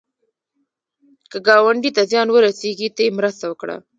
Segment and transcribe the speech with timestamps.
[1.31, 3.75] که ګاونډي ته زیان ورسېږي، ته یې مرسته وکړه